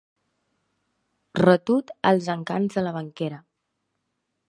Retut 1.41 1.95
als 2.13 2.33
encants 2.37 2.79
de 2.81 2.89
la 2.89 2.99
banquera. 3.01 3.43